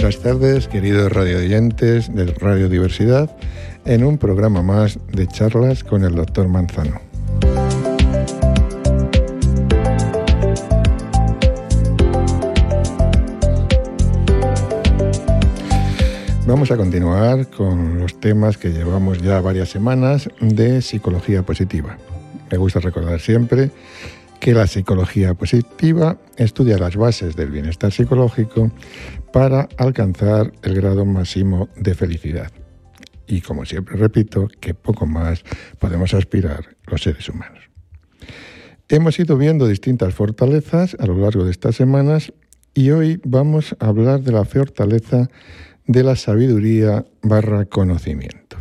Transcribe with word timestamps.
Buenas 0.00 0.20
tardes, 0.20 0.68
queridos 0.68 1.10
radioyentes 1.10 2.14
de 2.14 2.26
Radio 2.26 2.68
Diversidad, 2.68 3.36
en 3.84 4.04
un 4.04 4.16
programa 4.16 4.62
más 4.62 4.96
de 5.08 5.26
charlas 5.26 5.82
con 5.82 6.04
el 6.04 6.14
doctor 6.14 6.46
Manzano. 6.46 7.00
Vamos 16.46 16.70
a 16.70 16.76
continuar 16.76 17.48
con 17.48 17.98
los 17.98 18.20
temas 18.20 18.56
que 18.56 18.68
llevamos 18.68 19.20
ya 19.20 19.40
varias 19.40 19.68
semanas 19.68 20.30
de 20.40 20.80
psicología 20.80 21.42
positiva. 21.42 21.98
Me 22.52 22.56
gusta 22.56 22.78
recordar 22.78 23.18
siempre 23.18 23.72
que 24.40 24.54
la 24.54 24.66
psicología 24.66 25.34
positiva 25.34 26.18
estudia 26.36 26.78
las 26.78 26.96
bases 26.96 27.36
del 27.36 27.50
bienestar 27.50 27.92
psicológico 27.92 28.70
para 29.32 29.68
alcanzar 29.76 30.52
el 30.62 30.74
grado 30.74 31.04
máximo 31.04 31.68
de 31.76 31.94
felicidad. 31.94 32.50
Y 33.26 33.40
como 33.40 33.64
siempre 33.64 33.96
repito, 33.96 34.48
que 34.60 34.74
poco 34.74 35.06
más 35.06 35.42
podemos 35.78 36.14
aspirar 36.14 36.76
los 36.86 37.02
seres 37.02 37.28
humanos. 37.28 37.68
Hemos 38.88 39.18
ido 39.18 39.36
viendo 39.36 39.66
distintas 39.66 40.14
fortalezas 40.14 40.96
a 40.98 41.06
lo 41.06 41.18
largo 41.18 41.44
de 41.44 41.50
estas 41.50 41.76
semanas 41.76 42.32
y 42.72 42.90
hoy 42.90 43.20
vamos 43.24 43.76
a 43.80 43.88
hablar 43.88 44.22
de 44.22 44.32
la 44.32 44.44
fortaleza 44.44 45.28
de 45.86 46.02
la 46.04 46.16
sabiduría 46.16 47.04
barra 47.22 47.66
conocimiento. 47.66 48.56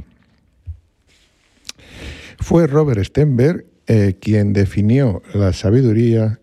Fue 2.39 2.67
Robert 2.67 3.03
Stenberg 3.03 3.65
eh, 3.89 4.17
quien 4.19 4.51
definió 4.51 5.21
la 5.33 5.53
sabiduría 5.53 6.41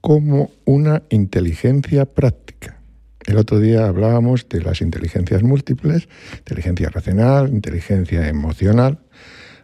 como 0.00 0.52
una 0.64 1.02
inteligencia 1.10 2.04
práctica. 2.04 2.80
El 3.26 3.36
otro 3.38 3.58
día 3.58 3.88
hablábamos 3.88 4.48
de 4.48 4.62
las 4.62 4.80
inteligencias 4.80 5.42
múltiples, 5.42 6.08
inteligencia 6.38 6.90
racional, 6.90 7.48
inteligencia 7.48 8.28
emocional, 8.28 9.00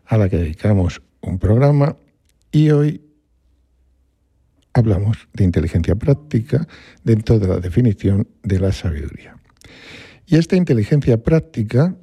a 0.07 0.19
la 0.19 0.29
que 0.29 0.39
dedicamos 0.39 1.03
un 1.21 1.39
programa, 1.39 1.97
y 2.51 2.71
hoy 2.71 3.01
hablamos 4.73 5.29
de 5.33 5.45
inteligencia 5.45 5.95
práctica 5.95 6.67
dentro 7.05 7.39
de 7.39 7.47
la 7.47 7.59
definición 7.59 8.27
de 8.43 8.59
la 8.59 8.73
sabiduría. 8.73 9.37
Y 10.27 10.37
esta 10.37 10.57
inteligencia 10.57 11.23
práctica 11.23 11.95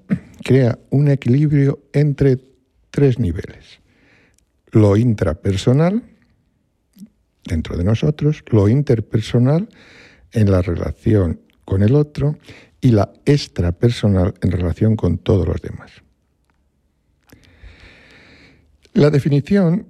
crea 0.43 0.79
un 0.89 1.09
equilibrio 1.09 1.83
entre 1.91 2.37
tres 2.91 3.19
niveles 3.19 3.81
lo 4.71 4.97
intrapersonal 4.97 6.03
dentro 7.43 7.77
de 7.77 7.83
nosotros, 7.83 8.43
lo 8.51 8.67
interpersonal 8.67 9.69
en 10.31 10.51
la 10.51 10.61
relación 10.61 11.41
con 11.65 11.83
el 11.83 11.95
otro 11.95 12.37
y 12.81 12.91
la 12.91 13.11
extrapersonal 13.25 14.33
en 14.41 14.51
relación 14.51 14.95
con 14.95 15.17
todos 15.17 15.47
los 15.47 15.61
demás. 15.61 15.91
La 18.93 19.09
definición 19.09 19.87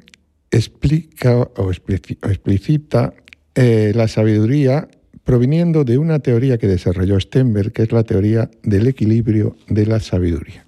explica 0.51 1.37
o 1.37 1.71
explicita 1.71 3.13
eh, 3.55 3.91
la 3.95 4.07
sabiduría 4.07 4.87
proviniendo 5.23 5.83
de 5.83 5.97
una 5.97 6.19
teoría 6.19 6.57
que 6.57 6.67
desarrolló 6.67 7.19
Stenberg, 7.19 7.73
que 7.73 7.83
es 7.83 7.91
la 7.91 8.03
teoría 8.03 8.49
del 8.63 8.87
equilibrio 8.87 9.57
de 9.67 9.85
la 9.85 9.99
sabiduría. 9.99 10.65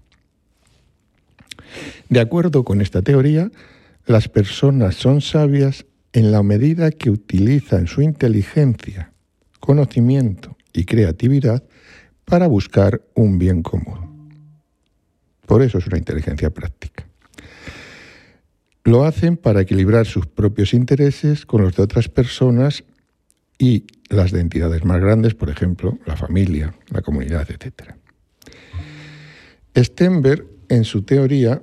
De 2.10 2.20
acuerdo 2.20 2.66
con 2.66 2.82
esta 2.82 3.02
teoría, 3.02 3.52
las 4.10 4.28
personas 4.28 4.96
son 4.96 5.22
sabias 5.22 5.86
en 6.14 6.32
la 6.32 6.42
medida 6.42 6.90
que 6.90 7.12
utilizan 7.12 7.86
su 7.86 8.02
inteligencia, 8.02 9.14
conocimiento 9.60 10.58
y 10.74 10.86
creatividad 10.86 11.64
para 12.26 12.48
buscar 12.48 13.04
un 13.14 13.38
bien 13.38 13.62
común. 13.62 14.32
Por 15.46 15.62
eso 15.62 15.78
es 15.78 15.86
una 15.86 16.00
inteligencia 16.00 16.50
práctica. 16.50 17.08
Lo 18.84 19.04
hacen 19.04 19.38
para 19.38 19.62
equilibrar 19.62 20.08
sus 20.08 20.26
propios 20.26 20.74
intereses 20.74 21.46
con 21.46 21.62
los 21.62 21.76
de 21.76 21.84
otras 21.84 22.10
personas 22.10 22.84
y 23.60 23.86
las 24.10 24.32
de 24.32 24.40
entidades 24.40 24.86
más 24.86 25.00
grandes, 25.02 25.36
por 25.36 25.52
ejemplo, 25.52 26.00
la 26.08 26.16
familia, 26.18 26.74
la 26.90 27.04
comunidad, 27.04 27.48
etc. 27.52 27.94
Stenberg, 29.76 30.48
en 30.68 30.84
su 30.84 31.04
teoría, 31.04 31.62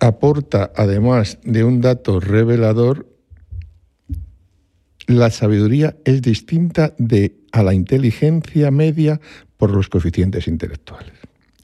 aporta, 0.00 0.72
además 0.76 1.38
de 1.44 1.64
un 1.64 1.80
dato 1.80 2.20
revelador, 2.20 3.06
la 5.06 5.30
sabiduría 5.30 5.96
es 6.04 6.20
distinta 6.22 6.94
de, 6.98 7.36
a 7.52 7.62
la 7.62 7.74
inteligencia 7.74 8.70
media 8.70 9.20
por 9.56 9.70
los 9.70 9.88
coeficientes 9.88 10.48
intelectuales. 10.48 11.12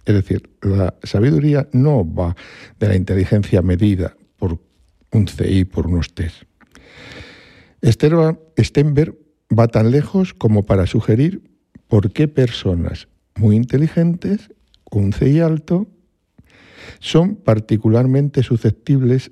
Es 0.04 0.14
decir, 0.14 0.50
la 0.62 0.94
sabiduría 1.02 1.68
no 1.72 2.04
va 2.04 2.36
de 2.78 2.88
la 2.88 2.96
inteligencia 2.96 3.62
medida 3.62 4.16
por 4.36 4.58
un 5.12 5.28
CI, 5.28 5.64
por 5.64 5.86
unos 5.86 6.14
test. 6.14 6.42
Stenberg 7.82 9.16
va 9.56 9.68
tan 9.68 9.90
lejos 9.90 10.34
como 10.34 10.64
para 10.64 10.86
sugerir 10.86 11.42
por 11.88 12.12
qué 12.12 12.28
personas 12.28 13.08
muy 13.36 13.56
inteligentes, 13.56 14.50
con 14.84 15.04
un 15.04 15.12
CI 15.12 15.40
alto, 15.40 15.86
son 17.00 17.36
particularmente 17.36 18.42
susceptibles 18.42 19.30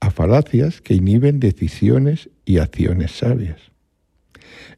a 0.00 0.10
falacias 0.10 0.80
que 0.80 0.94
inhiben 0.94 1.40
decisiones 1.40 2.30
y 2.44 2.58
acciones 2.58 3.12
sabias. 3.12 3.60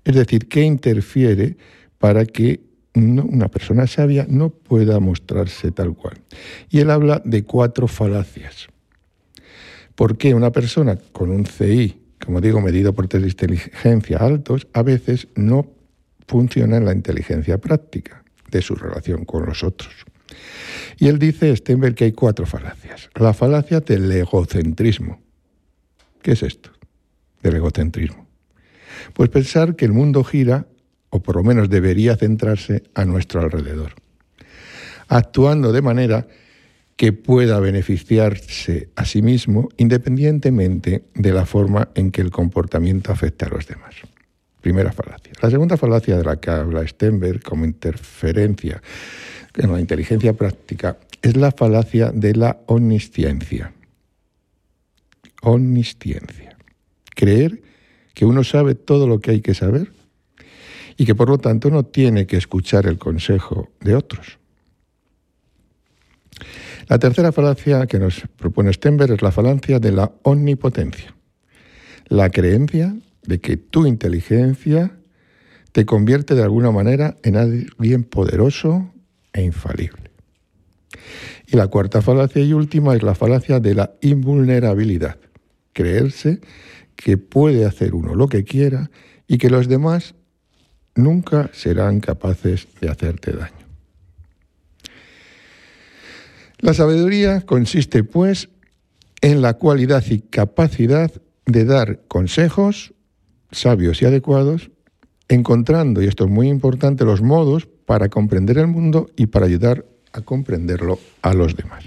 Es 0.05 0.15
decir, 0.15 0.49
que 0.49 0.63
interfiere 0.63 1.57
para 1.99 2.25
que 2.25 2.61
una 2.95 3.49
persona 3.49 3.87
sabia 3.87 4.27
no 4.29 4.51
pueda 4.51 4.99
mostrarse 4.99 5.71
tal 5.71 5.95
cual. 5.95 6.21
Y 6.71 6.81
él 6.81 6.91
habla 6.91 7.23
de 7.25 7.45
cuatro 7.45 7.87
falacias. 7.87 8.69
¿Por 9.95 10.17
qué 10.17 10.35
una 10.35 10.51
persona 10.51 10.97
con 11.13 11.31
un 11.31 11.45
CI, 11.47 12.01
como 12.25 12.41
digo, 12.41 12.61
medido 12.61 12.95
por 12.95 13.07
test 13.07 13.23
de 13.23 13.29
inteligencia 13.29 14.19
altos, 14.19 14.67
a 14.73 14.83
veces 14.83 15.29
no 15.37 15.71
funciona 16.27 16.79
en 16.79 16.85
la 16.85 16.93
inteligencia 16.93 17.59
práctica 17.59 18.25
de 18.51 18.63
su 18.63 18.75
relación 18.75 19.25
con 19.25 19.47
los 19.47 19.63
otros? 19.63 19.93
Y 20.99 21.09
él 21.09 21.19
dice, 21.19 21.55
Stenberg, 21.57 21.95
que 21.95 22.05
hay 22.05 22.13
cuatro 22.13 22.47
falacias. 22.47 23.09
La 23.15 23.33
falacia 23.33 23.81
del 23.81 24.11
egocentrismo. 24.13 25.21
¿Qué 26.23 26.33
es 26.33 26.43
esto 26.43 26.71
del 27.43 27.57
egocentrismo? 27.57 28.27
Pues 29.15 29.31
pensar 29.31 29.77
que 29.77 29.87
el 29.87 29.93
mundo 29.93 30.25
gira, 30.25 30.67
o 31.09 31.23
por 31.23 31.37
lo 31.37 31.43
menos 31.43 31.71
debería 31.71 32.17
centrarse, 32.17 32.83
a 32.95 33.05
nuestro 33.05 33.41
alrededor, 33.41 33.95
actuando 35.09 35.73
de 35.73 35.83
manera 35.83 36.27
que 36.97 37.15
pueda 37.15 37.59
beneficiarse 37.61 38.91
a 38.95 39.07
sí 39.07 39.23
mismo 39.23 39.71
independientemente 39.79 41.05
de 41.15 41.33
la 41.33 41.47
forma 41.47 41.89
en 41.95 42.11
que 42.11 42.21
el 42.21 42.31
comportamiento 42.31 43.11
afecte 43.11 43.47
a 43.47 43.49
los 43.49 43.67
demás. 43.67 43.95
Primera 44.61 44.93
falacia. 44.93 45.33
La 45.41 45.49
segunda 45.49 45.79
falacia 45.79 46.19
de 46.19 46.25
la 46.25 46.39
que 46.39 46.51
habla 46.51 46.87
Stenberg 46.87 47.43
como 47.43 47.65
interferencia 47.65 48.83
en 49.57 49.73
la 49.73 49.81
inteligencia 49.81 50.33
práctica 50.33 50.99
es 51.23 51.37
la 51.37 51.53
falacia 51.53 52.11
de 52.13 52.35
la 52.35 52.61
omnisciencia. 52.67 53.73
Omnisciencia. 55.43 56.57
Creer 57.15 57.63
que 58.15 58.25
uno 58.25 58.45
sabe 58.45 58.75
todo 58.75 59.07
lo 59.07 59.21
que 59.21 59.33
hay 59.33 59.41
que 59.41 59.55
saber 59.55 59.93
y 60.97 61.07
que 61.07 61.15
por 61.15 61.29
lo 61.29 61.39
tanto 61.39 61.71
no 61.71 61.85
tiene 61.85 62.27
que 62.27 62.37
escuchar 62.37 62.87
el 62.87 62.99
consejo 62.99 63.71
de 63.81 63.95
otros. 63.95 64.39
La 66.89 66.99
tercera 66.99 67.33
falacia 67.33 67.87
que 67.87 67.99
nos 67.99 68.23
propone 68.37 68.73
Stenberg 68.73 69.13
es 69.13 69.23
la 69.23 69.31
falacia 69.31 69.79
de 69.79 69.93
la 69.93 70.13
omnipotencia. 70.23 71.15
La 72.09 72.31
creencia 72.31 72.97
de 73.23 73.41
que 73.41 73.57
tu 73.57 73.87
inteligencia 73.87 74.97
te 75.73 75.87
convierte 75.87 76.35
de 76.35 76.43
alguna 76.43 76.73
manera 76.73 77.17
en 77.23 77.37
alguien 77.37 78.05
poderoso, 78.05 78.93
e 79.33 79.43
infalible. 79.43 80.11
Y 81.47 81.57
la 81.57 81.69
cuarta 81.69 82.03
falacia 82.03 82.43
y 82.43 82.53
última 82.53 82.95
es 82.95 83.03
la 83.03 83.15
falacia 83.15 83.61
de 83.61 83.75
la 83.75 83.93
invulnerabilidad. 84.01 85.19
Creerse 85.73 86.41
que 86.97 87.17
puede 87.17 87.65
hacer 87.65 87.95
uno 87.95 88.15
lo 88.15 88.29
que 88.29 88.45
quiera 88.45 88.91
y 89.27 89.39
que 89.39 89.51
los 89.51 89.69
demás 89.69 90.15
nunca 90.95 91.51
serán 91.53 92.01
capaces 92.01 92.69
de 92.81 92.89
hacerte 92.89 93.33
daño. 93.33 93.67
La 96.59 96.75
sabiduría 96.75 97.41
consiste, 97.43 98.05
pues, 98.05 98.51
en 99.23 99.41
la 99.41 99.55
cualidad 99.55 100.05
y 100.11 100.21
capacidad 100.21 101.11
de 101.47 101.65
dar 101.65 102.01
consejos 102.07 102.93
sabios 103.51 104.03
y 104.03 104.07
adecuados, 104.07 104.71
encontrando, 105.29 106.03
y 106.03 106.07
esto 106.07 106.25
es 106.25 106.31
muy 106.31 106.49
importante, 106.49 107.05
los 107.05 107.23
modos 107.23 107.69
para 107.91 108.09
comprender 108.09 108.57
el 108.57 108.69
mundo 108.69 109.11
y 109.17 109.27
para 109.27 109.47
ayudar 109.47 109.85
a 110.13 110.21
comprenderlo 110.21 111.01
a 111.23 111.35
los 111.35 111.57
demás. 111.57 111.83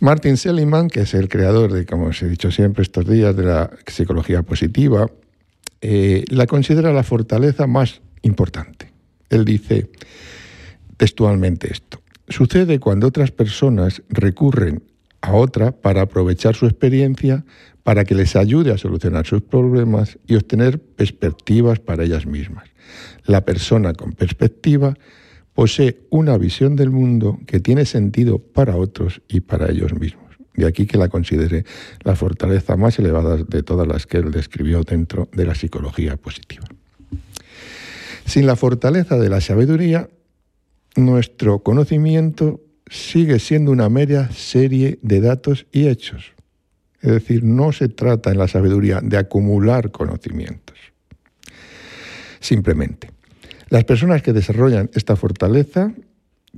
Martin 0.00 0.38
Seligman, 0.38 0.88
que 0.88 1.00
es 1.02 1.12
el 1.12 1.28
creador 1.28 1.70
de, 1.70 1.84
como 1.84 2.06
os 2.06 2.22
he 2.22 2.28
dicho 2.30 2.50
siempre 2.50 2.84
estos 2.84 3.06
días, 3.06 3.36
de 3.36 3.42
la 3.42 3.70
psicología 3.86 4.40
positiva, 4.42 5.10
eh, 5.82 6.24
la 6.28 6.46
considera 6.46 6.90
la 6.94 7.02
fortaleza 7.02 7.66
más 7.66 8.00
importante. 8.22 8.90
Él 9.28 9.44
dice 9.44 9.90
textualmente 10.96 11.70
esto. 11.70 12.00
Sucede 12.26 12.80
cuando 12.80 13.08
otras 13.08 13.30
personas 13.30 14.02
recurren 14.08 14.84
a 15.24 15.32
otra 15.32 15.72
para 15.72 16.02
aprovechar 16.02 16.54
su 16.54 16.66
experiencia, 16.66 17.46
para 17.82 18.04
que 18.04 18.14
les 18.14 18.36
ayude 18.36 18.72
a 18.72 18.78
solucionar 18.78 19.26
sus 19.26 19.40
problemas 19.40 20.18
y 20.26 20.34
obtener 20.36 20.78
perspectivas 20.78 21.80
para 21.80 22.04
ellas 22.04 22.26
mismas. 22.26 22.68
La 23.24 23.42
persona 23.42 23.94
con 23.94 24.12
perspectiva 24.12 24.94
posee 25.54 26.00
una 26.10 26.36
visión 26.36 26.76
del 26.76 26.90
mundo 26.90 27.38
que 27.46 27.58
tiene 27.58 27.86
sentido 27.86 28.38
para 28.38 28.76
otros 28.76 29.22
y 29.26 29.40
para 29.40 29.70
ellos 29.70 29.98
mismos. 29.98 30.24
De 30.54 30.66
aquí 30.66 30.86
que 30.86 30.98
la 30.98 31.08
considere 31.08 31.64
la 32.02 32.16
fortaleza 32.16 32.76
más 32.76 32.98
elevada 32.98 33.38
de 33.38 33.62
todas 33.62 33.88
las 33.88 34.06
que 34.06 34.18
él 34.18 34.30
describió 34.30 34.82
dentro 34.82 35.28
de 35.32 35.46
la 35.46 35.54
psicología 35.54 36.16
positiva. 36.16 36.66
Sin 38.26 38.46
la 38.46 38.56
fortaleza 38.56 39.16
de 39.16 39.30
la 39.30 39.40
sabiduría, 39.40 40.08
nuestro 40.96 41.60
conocimiento 41.60 42.60
sigue 42.88 43.38
siendo 43.38 43.70
una 43.70 43.88
mera 43.88 44.30
serie 44.30 44.98
de 45.02 45.20
datos 45.20 45.66
y 45.72 45.88
hechos. 45.88 46.32
Es 47.00 47.10
decir, 47.10 47.44
no 47.44 47.72
se 47.72 47.88
trata 47.88 48.30
en 48.30 48.38
la 48.38 48.48
sabiduría 48.48 49.00
de 49.02 49.16
acumular 49.16 49.90
conocimientos. 49.90 50.78
Simplemente, 52.40 53.10
las 53.68 53.84
personas 53.84 54.22
que 54.22 54.32
desarrollan 54.32 54.90
esta 54.94 55.16
fortaleza 55.16 55.92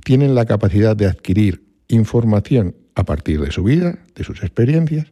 tienen 0.03 0.35
la 0.35 0.45
capacidad 0.45 0.95
de 0.95 1.07
adquirir 1.07 1.63
información 1.87 2.75
a 2.95 3.03
partir 3.03 3.41
de 3.41 3.51
su 3.51 3.63
vida, 3.63 3.99
de 4.15 4.23
sus 4.23 4.41
experiencias, 4.41 5.11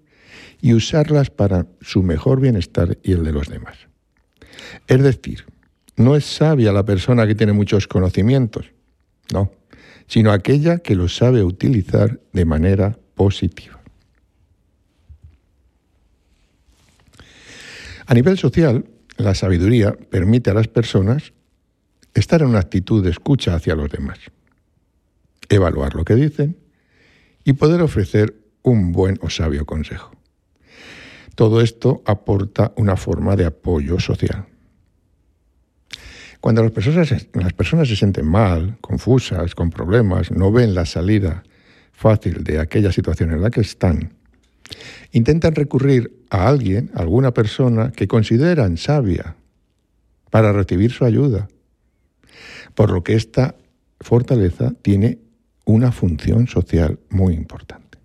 y 0.61 0.73
usarlas 0.73 1.29
para 1.29 1.67
su 1.81 2.03
mejor 2.03 2.39
bienestar 2.39 2.97
y 3.03 3.13
el 3.13 3.23
de 3.23 3.31
los 3.31 3.47
demás. 3.47 3.77
Es 4.87 5.01
decir, 5.01 5.45
no 5.95 6.15
es 6.15 6.25
sabia 6.25 6.71
la 6.71 6.85
persona 6.85 7.27
que 7.27 7.35
tiene 7.35 7.53
muchos 7.53 7.87
conocimientos, 7.87 8.71
no, 9.33 9.51
sino 10.07 10.31
aquella 10.31 10.79
que 10.79 10.95
los 10.95 11.15
sabe 11.15 11.43
utilizar 11.43 12.19
de 12.33 12.45
manera 12.45 12.97
positiva. 13.15 13.79
A 18.07 18.13
nivel 18.13 18.37
social, 18.37 18.85
la 19.17 19.33
sabiduría 19.33 19.93
permite 19.93 20.51
a 20.51 20.53
las 20.53 20.67
personas 20.67 21.33
estar 22.13 22.41
en 22.41 22.49
una 22.49 22.59
actitud 22.59 23.03
de 23.03 23.09
escucha 23.09 23.55
hacia 23.55 23.75
los 23.75 23.89
demás, 23.89 24.19
evaluar 25.49 25.95
lo 25.95 26.05
que 26.05 26.15
dicen 26.15 26.57
y 27.43 27.53
poder 27.53 27.81
ofrecer 27.81 28.35
un 28.61 28.91
buen 28.91 29.17
o 29.21 29.29
sabio 29.29 29.65
consejo. 29.65 30.11
Todo 31.35 31.61
esto 31.61 32.01
aporta 32.05 32.73
una 32.77 32.95
forma 32.95 33.35
de 33.35 33.45
apoyo 33.45 33.99
social. 33.99 34.45
Cuando 36.45 36.61
las 36.61 36.73
personas, 36.73 37.87
se 37.87 37.95
sienten 37.95 38.27
mal, 38.27 38.77
confusas, 38.79 39.55
con 39.55 39.71
problemas, 39.71 40.29
no 40.29 40.51
ven 40.51 40.75
la 40.75 40.85
salida 40.85 41.41
fácil 41.91 42.43
de 42.43 42.59
aquella 42.59 42.91
situación 42.91 43.31
en 43.31 43.41
la 43.41 43.49
que 43.49 43.61
están, 43.61 44.13
intentan 45.11 45.55
recurrir 45.55 46.23
a 46.29 46.47
alguien, 46.47 46.91
a 46.93 46.99
alguna 46.99 47.33
persona 47.33 47.91
que 47.91 48.07
consideran 48.07 48.77
sabia 48.77 49.35
para 50.29 50.53
recibir 50.53 50.91
su 50.91 51.03
ayuda. 51.03 51.47
Por 52.75 52.91
lo 52.91 53.03
que 53.03 53.15
esta 53.15 53.55
fortaleza 53.99 54.71
tiene 54.83 55.17
una 55.65 55.91
función 55.91 56.45
social 56.45 56.99
muy 57.09 57.33
importante. 57.33 57.97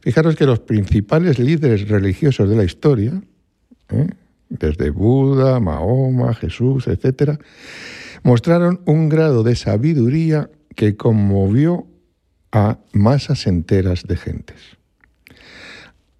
Fijaros 0.00 0.36
que 0.36 0.46
los 0.46 0.60
principales 0.60 1.38
líderes 1.38 1.86
religiosos 1.86 2.48
de 2.48 2.56
la 2.56 2.64
historia, 2.64 3.22
¿eh? 3.90 4.06
Desde 4.50 4.90
Buda, 4.90 5.58
Mahoma, 5.60 6.34
Jesús, 6.34 6.86
etc., 6.88 7.40
mostraron 8.22 8.80
un 8.84 9.08
grado 9.08 9.42
de 9.42 9.56
sabiduría 9.56 10.50
que 10.76 10.96
conmovió 10.96 11.86
a 12.52 12.78
masas 12.92 13.46
enteras 13.46 14.02
de 14.02 14.16
gentes, 14.16 14.60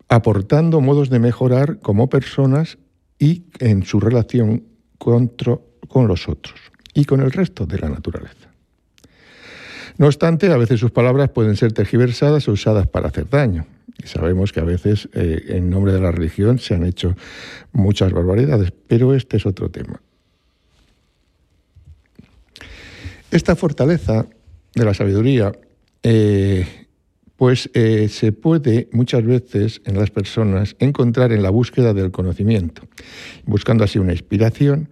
aportando 0.09 0.81
modos 0.81 1.11
de 1.11 1.19
mejorar 1.19 1.81
como 1.81 2.09
personas 2.09 2.79
y 3.19 3.45
en 3.59 3.83
su 3.83 4.01
relación 4.01 4.65
con 4.97 6.09
los 6.09 6.29
otros 6.29 6.59
y 6.95 7.05
con 7.05 7.21
el 7.21 7.33
resto 7.33 7.67
de 7.67 7.79
la 7.79 7.89
naturaleza. 7.89 8.49
No 9.99 10.07
obstante, 10.07 10.51
a 10.51 10.57
veces 10.57 10.81
sus 10.81 10.93
palabras 10.93 11.29
pueden 11.31 11.57
ser 11.57 11.73
tergiversadas 11.73 12.49
o 12.49 12.53
usadas 12.53 12.87
para 12.87 13.09
hacer 13.09 13.29
daño. 13.29 13.67
Sabemos 14.05 14.53
que 14.53 14.61
a 14.61 14.65
veces 14.65 15.09
eh, 15.15 15.45
en 15.49 15.71
nombre 15.71 15.93
de 15.93 16.01
la 16.01 16.13
religión 16.13 16.59
se 16.59 16.75
han 16.75 16.85
hecho 16.85 17.17
muchas 17.73 18.13
barbaridades, 18.13 18.73
pero 18.87 19.15
este 19.15 19.37
es 19.37 19.47
otro 19.47 19.71
tema. 19.71 20.01
Esta 23.31 23.55
fortaleza 23.55 24.27
de 24.75 24.85
la 24.85 24.95
sabiduría, 24.95 25.53
eh, 26.03 26.67
pues 27.37 27.71
eh, 27.75 28.09
se 28.09 28.33
puede 28.33 28.89
muchas 28.93 29.25
veces 29.25 29.81
en 29.85 29.97
las 29.97 30.11
personas 30.11 30.77
encontrar 30.79 31.33
en 31.33 31.43
la 31.43 31.51
búsqueda 31.51 31.95
del 31.95 32.11
conocimiento, 32.11 32.83
buscando 33.45 33.85
así 33.85 33.99
una 33.99 34.13
inspiración 34.13 34.89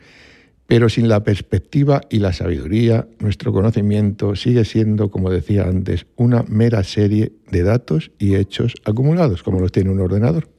pero 0.69 0.91
sin 0.91 1.09
la 1.09 1.25
perspectiva 1.25 2.03
y 2.11 2.19
la 2.19 2.35
sabiduría, 2.35 3.09
nuestro 3.21 3.55
conocimiento 3.55 4.37
sigue 4.37 4.67
siendo, 4.67 5.11
como 5.11 5.31
decía 5.31 5.65
antes, 5.65 6.07
una 6.15 6.43
mera 6.47 6.85
serie 6.85 7.33
de 7.51 7.63
datos 7.63 8.11
y 8.19 8.35
hechos 8.35 8.75
acumulados, 8.85 9.43
como 9.43 9.61
los 9.61 9.73
tiene 9.73 9.89
un 9.89 10.01
ordenador. 10.01 10.51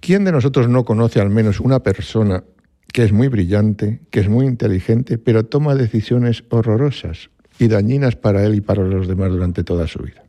¿Quién 0.00 0.24
de 0.24 0.32
nosotros 0.32 0.70
no 0.70 0.86
conoce 0.86 1.20
al 1.20 1.28
menos 1.28 1.60
una 1.60 1.82
persona 1.82 2.44
que 2.94 3.04
es 3.04 3.12
muy 3.12 3.28
brillante, 3.28 4.00
que 4.08 4.20
es 4.20 4.30
muy 4.30 4.46
inteligente, 4.46 5.18
pero 5.18 5.44
toma 5.44 5.74
decisiones 5.74 6.44
horrorosas 6.48 7.28
y 7.58 7.68
dañinas 7.68 8.16
para 8.16 8.42
él 8.46 8.54
y 8.54 8.62
para 8.62 8.84
los 8.84 9.06
demás 9.06 9.32
durante 9.32 9.64
toda 9.64 9.86
su 9.86 9.98
vida? 9.98 10.24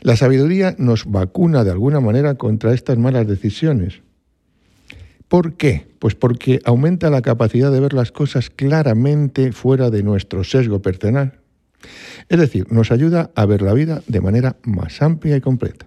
La 0.00 0.16
sabiduría 0.16 0.76
nos 0.78 1.04
vacuna 1.04 1.62
de 1.62 1.72
alguna 1.72 2.00
manera 2.00 2.36
contra 2.36 2.72
estas 2.72 2.96
malas 2.96 3.26
decisiones, 3.26 4.00
¿Por 5.28 5.54
qué? 5.54 5.86
Pues 5.98 6.14
porque 6.14 6.60
aumenta 6.64 7.10
la 7.10 7.22
capacidad 7.22 7.72
de 7.72 7.80
ver 7.80 7.92
las 7.92 8.12
cosas 8.12 8.50
claramente 8.50 9.52
fuera 9.52 9.90
de 9.90 10.02
nuestro 10.02 10.44
sesgo 10.44 10.82
personal. 10.82 11.40
Es 12.28 12.38
decir, 12.38 12.70
nos 12.70 12.90
ayuda 12.90 13.30
a 13.34 13.46
ver 13.46 13.62
la 13.62 13.74
vida 13.74 14.02
de 14.06 14.20
manera 14.20 14.56
más 14.62 15.02
amplia 15.02 15.36
y 15.36 15.40
completa. 15.40 15.86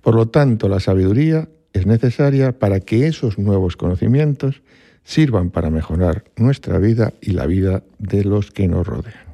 Por 0.00 0.14
lo 0.14 0.28
tanto, 0.28 0.68
la 0.68 0.80
sabiduría 0.80 1.48
es 1.72 1.86
necesaria 1.86 2.58
para 2.58 2.80
que 2.80 3.06
esos 3.06 3.38
nuevos 3.38 3.76
conocimientos 3.76 4.62
sirvan 5.04 5.50
para 5.50 5.70
mejorar 5.70 6.24
nuestra 6.36 6.78
vida 6.78 7.14
y 7.20 7.32
la 7.32 7.46
vida 7.46 7.82
de 7.98 8.24
los 8.24 8.50
que 8.50 8.68
nos 8.68 8.86
rodean. 8.86 9.28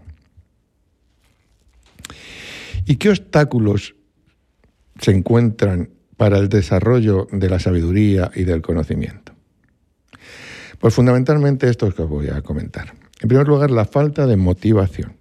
¿Y 2.87 2.97
qué 2.97 3.11
obstáculos 3.11 3.95
se 5.01 5.11
encuentran 5.11 5.91
para 6.17 6.39
el 6.39 6.49
desarrollo 6.49 7.27
de 7.33 7.49
la 7.49 7.59
sabiduría 7.59 8.31
y 8.35 8.45
del 8.45 8.63
conocimiento? 8.63 9.33
Pues 10.79 10.95
fundamentalmente 10.95 11.69
esto 11.69 11.87
es 11.87 11.95
que 11.95 12.03
os 12.03 12.09
voy 12.09 12.29
a 12.29 12.43
comentar. 12.43 12.93
En 13.21 13.29
primer 13.29 13.49
lugar, 13.49 13.71
la 13.71 13.85
falta 13.85 14.27
de 14.27 14.37
motivación. 14.37 15.17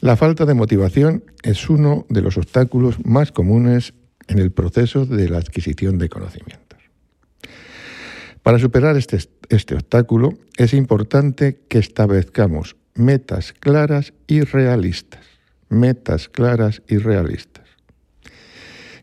La 0.00 0.16
falta 0.16 0.44
de 0.44 0.54
motivación 0.54 1.24
es 1.42 1.68
uno 1.68 2.06
de 2.08 2.22
los 2.22 2.38
obstáculos 2.38 2.96
más 3.04 3.32
comunes 3.32 3.92
en 4.28 4.38
el 4.38 4.50
proceso 4.50 5.04
de 5.04 5.28
la 5.28 5.38
adquisición 5.38 5.98
de 5.98 6.08
conocimientos. 6.08 6.78
Para 8.42 8.58
superar 8.58 8.96
este, 8.96 9.18
este 9.48 9.74
obstáculo 9.74 10.38
es 10.56 10.72
importante 10.72 11.60
que 11.68 11.78
establezcamos 11.78 12.76
metas 12.94 13.52
claras 13.52 14.12
y 14.26 14.42
realistas. 14.42 15.24
Metas 15.68 16.28
claras 16.28 16.82
y 16.88 16.98
realistas 16.98 17.65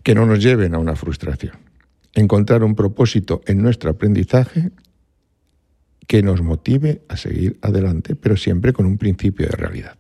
que 0.04 0.14
no 0.14 0.26
nos 0.26 0.44
lleven 0.44 0.76
a 0.76 0.80
una 0.80 0.96
frustración. 0.96 1.54
Encontrar 2.14 2.64
un 2.64 2.76
propósito 2.76 3.42
en 3.48 3.62
nuestro 3.62 3.90
aprendizaje 3.90 4.72
que 6.06 6.22
nos 6.22 6.42
motive 6.42 7.02
a 7.08 7.18
seguir 7.18 7.58
adelante, 7.62 8.16
pero 8.16 8.38
siempre 8.38 8.74
con 8.74 8.86
un 8.86 8.98
principio 8.98 9.48
de 9.48 9.56
realidad. 9.56 9.98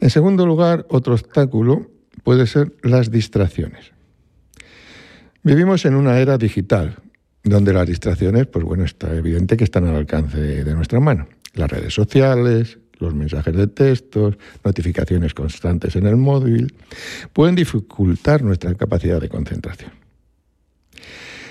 En 0.00 0.10
segundo 0.10 0.46
lugar, 0.46 0.86
otro 0.90 1.14
obstáculo 1.14 1.90
puede 2.22 2.46
ser 2.46 2.72
las 2.82 3.10
distracciones. 3.10 3.92
Vivimos 5.42 5.84
en 5.86 5.94
una 5.94 6.18
era 6.20 6.38
digital, 6.38 6.96
donde 7.42 7.72
las 7.72 7.86
distracciones, 7.86 8.46
pues 8.46 8.64
bueno, 8.64 8.84
está 8.84 9.14
evidente 9.14 9.56
que 9.56 9.64
están 9.64 9.86
al 9.86 9.96
alcance 9.96 10.38
de 10.38 10.74
nuestra 10.74 11.00
mano. 11.00 11.28
Las 11.54 11.70
redes 11.70 11.94
sociales, 11.94 12.78
los 12.98 13.14
mensajes 13.14 13.54
de 13.54 13.66
textos, 13.66 14.36
notificaciones 14.64 15.34
constantes 15.34 15.96
en 15.96 16.06
el 16.06 16.16
móvil, 16.16 16.74
pueden 17.32 17.54
dificultar 17.54 18.42
nuestra 18.42 18.74
capacidad 18.74 19.20
de 19.20 19.28
concentración. 19.28 19.92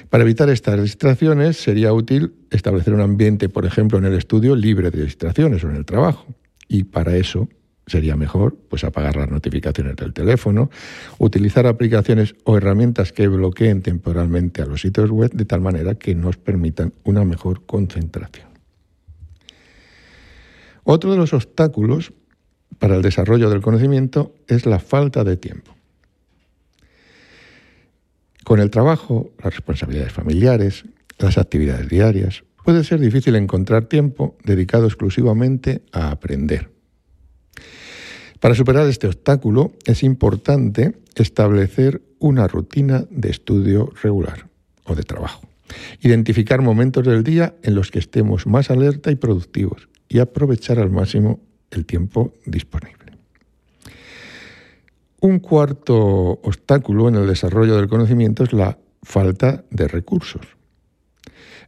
Para 0.10 0.24
evitar 0.24 0.50
estas 0.50 0.82
distracciones 0.82 1.58
sería 1.58 1.92
útil 1.92 2.34
establecer 2.52 2.94
un 2.94 3.02
ambiente, 3.02 3.50
por 3.50 3.66
ejemplo, 3.66 3.98
en 3.98 4.06
el 4.06 4.14
estudio 4.14 4.56
libre 4.56 4.92
de 4.92 5.04
distracciones 5.06 5.64
o 5.64 5.70
en 5.70 5.76
el 5.76 5.86
trabajo. 5.86 6.28
Y 6.68 6.84
para 6.84 7.16
eso 7.18 7.50
Sería 7.86 8.16
mejor 8.16 8.56
pues 8.70 8.84
apagar 8.84 9.18
las 9.18 9.30
notificaciones 9.30 9.98
del 9.98 10.14
teléfono, 10.14 10.70
utilizar 11.18 11.68
aplicaciones 11.68 12.34
o 12.46 12.58
herramientas 12.58 13.12
que 13.12 13.28
bloqueen 13.28 13.82
temporalmente 13.82 14.62
a 14.62 14.66
los 14.66 14.82
sitios 14.82 15.10
web 15.10 15.32
de 15.34 15.46
tal 15.46 15.60
manera 15.60 15.96
que 15.96 16.16
nos 16.16 16.38
permitan 16.38 16.94
una 17.04 17.26
mejor 17.26 17.66
concentración. 17.66 18.53
Otro 20.84 21.12
de 21.12 21.18
los 21.18 21.34
obstáculos 21.34 22.14
para 22.80 22.96
el 22.96 23.02
desarrollo 23.02 23.50
del 23.50 23.62
conocimiento 23.62 24.36
es 24.48 24.66
la 24.66 24.80
falta 24.80 25.24
de 25.24 25.38
tiempo. 25.38 25.76
Con 28.44 28.60
el 28.60 28.70
trabajo, 28.70 29.32
las 29.42 29.54
responsabilidades 29.54 30.12
familiares, 30.12 30.84
las 31.18 31.38
actividades 31.38 31.88
diarias, 31.88 32.44
puede 32.66 32.84
ser 32.84 33.00
difícil 33.00 33.36
encontrar 33.36 33.86
tiempo 33.86 34.36
dedicado 34.44 34.86
exclusivamente 34.86 35.84
a 35.94 36.12
aprender. 36.12 36.70
Para 38.42 38.56
superar 38.56 38.88
este 38.90 39.08
obstáculo 39.08 39.72
es 39.86 40.04
importante 40.04 40.98
establecer 41.16 42.02
una 42.20 42.48
rutina 42.48 43.06
de 43.10 43.30
estudio 43.30 43.94
regular 44.02 44.48
o 44.84 44.96
de 44.96 45.04
trabajo. 45.04 45.48
Identificar 46.02 46.62
momentos 46.62 47.06
del 47.06 47.24
día 47.24 47.56
en 47.64 47.76
los 47.76 47.90
que 47.90 48.00
estemos 48.00 48.46
más 48.46 48.70
alerta 48.70 49.12
y 49.12 49.16
productivos 49.16 49.88
y 50.14 50.20
aprovechar 50.20 50.78
al 50.78 50.92
máximo 50.92 51.42
el 51.72 51.86
tiempo 51.88 52.34
disponible. 52.46 53.18
Un 55.22 55.40
cuarto 55.40 55.98
obstáculo 55.98 57.10
en 57.10 57.16
el 57.16 57.26
desarrollo 57.26 57.76
del 57.76 57.88
conocimiento 57.88 58.44
es 58.44 58.54
la 58.54 58.78
falta 59.02 59.64
de 59.72 59.88
recursos. 59.88 60.46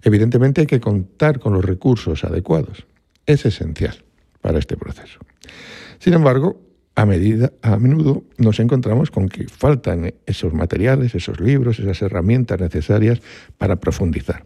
Evidentemente 0.04 0.62
hay 0.62 0.68
que 0.68 0.80
contar 0.80 1.40
con 1.40 1.54
los 1.54 1.66
recursos 1.66 2.24
adecuados. 2.24 2.86
Es 3.26 3.48
esencial 3.48 4.04
para 4.42 4.60
este 4.60 4.78
proceso. 4.78 5.20
Sin 5.98 6.14
embargo, 6.14 6.62
a, 6.94 7.08
medida, 7.08 7.52
a 7.64 7.78
menudo 7.78 8.26
nos 8.38 8.60
encontramos 8.60 9.10
con 9.10 9.28
que 9.28 9.48
faltan 9.48 10.14
esos 10.28 10.54
materiales, 10.54 11.16
esos 11.16 11.40
libros, 11.40 11.80
esas 11.80 12.00
herramientas 12.04 12.60
necesarias 12.60 13.22
para 13.58 13.78
profundizar. 13.78 14.46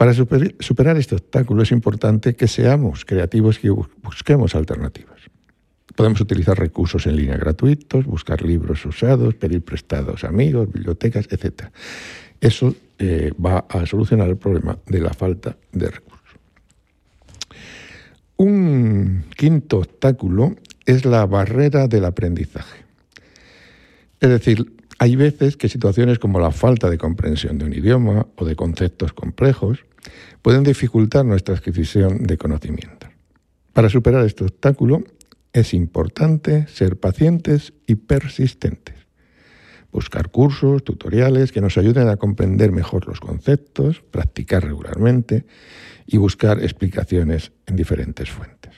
Para 0.00 0.14
superar 0.14 0.96
este 0.96 1.14
obstáculo 1.14 1.62
es 1.62 1.72
importante 1.72 2.34
que 2.34 2.48
seamos 2.48 3.04
creativos 3.04 3.62
y 3.62 3.68
busquemos 3.68 4.54
alternativas. 4.54 5.20
Podemos 5.94 6.22
utilizar 6.22 6.58
recursos 6.58 7.06
en 7.06 7.16
línea 7.16 7.36
gratuitos, 7.36 8.06
buscar 8.06 8.40
libros 8.40 8.86
usados, 8.86 9.34
pedir 9.34 9.62
prestados 9.62 10.24
a 10.24 10.28
amigos, 10.28 10.72
bibliotecas, 10.72 11.28
etc. 11.30 11.64
Eso 12.40 12.74
eh, 12.98 13.32
va 13.44 13.66
a 13.68 13.84
solucionar 13.84 14.30
el 14.30 14.38
problema 14.38 14.78
de 14.86 15.00
la 15.00 15.12
falta 15.12 15.58
de 15.70 15.90
recursos. 15.90 16.30
Un 18.38 19.26
quinto 19.36 19.80
obstáculo 19.80 20.56
es 20.86 21.04
la 21.04 21.26
barrera 21.26 21.88
del 21.88 22.06
aprendizaje. 22.06 22.86
Es 24.18 24.30
decir, 24.30 24.80
hay 24.98 25.16
veces 25.16 25.58
que 25.58 25.68
situaciones 25.68 26.18
como 26.18 26.40
la 26.40 26.52
falta 26.52 26.88
de 26.88 26.96
comprensión 26.96 27.58
de 27.58 27.66
un 27.66 27.74
idioma 27.74 28.26
o 28.36 28.46
de 28.46 28.56
conceptos 28.56 29.12
complejos 29.12 29.84
pueden 30.42 30.62
dificultar 30.62 31.24
nuestra 31.24 31.54
adquisición 31.54 32.24
de 32.24 32.38
conocimiento. 32.38 33.08
Para 33.72 33.88
superar 33.88 34.24
este 34.26 34.44
obstáculo 34.44 35.04
es 35.52 35.74
importante 35.74 36.66
ser 36.68 36.98
pacientes 36.98 37.72
y 37.86 37.96
persistentes. 37.96 38.96
Buscar 39.92 40.30
cursos, 40.30 40.84
tutoriales 40.84 41.50
que 41.50 41.60
nos 41.60 41.76
ayuden 41.76 42.08
a 42.08 42.16
comprender 42.16 42.70
mejor 42.70 43.08
los 43.08 43.18
conceptos, 43.18 44.02
practicar 44.10 44.64
regularmente 44.64 45.46
y 46.06 46.18
buscar 46.18 46.62
explicaciones 46.62 47.52
en 47.66 47.76
diferentes 47.76 48.30
fuentes. 48.30 48.74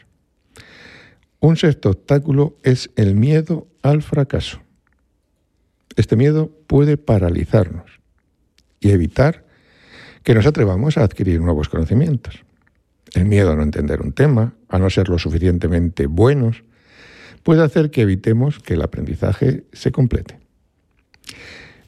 Un 1.41 1.57
sexto 1.57 1.91
obstáculo 1.91 2.57
es 2.63 2.91
el 2.97 3.15
miedo 3.15 3.67
al 3.83 4.03
fracaso. 4.03 4.61
Este 5.97 6.17
miedo 6.17 6.51
puede 6.67 6.97
paralizarnos 6.97 8.01
y 8.81 8.91
evitar 8.91 9.45
que 10.23 10.35
nos 10.35 10.47
atrevamos 10.47 10.99
a 10.99 11.05
adquirir 11.05 11.41
nuevos 11.41 11.69
conocimientos. 11.69 12.45
El 13.15 13.27
miedo 13.27 13.53
a 13.53 13.57
no 13.57 13.63
entender 13.63 14.01
un 14.01 14.13
tema, 14.13 14.55
a 14.69 14.79
no 14.79 14.89
ser 14.89 15.09
lo 15.09 15.19
suficientemente 15.19 16.07
buenos, 16.07 16.65
puede 17.43 17.63
hacer 17.63 17.91
que 17.91 18.03
evitemos 18.03 18.59
que 18.59 18.75
el 18.75 18.83
aprendizaje 18.83 19.65
se 19.73 19.93
complete. 19.93 20.39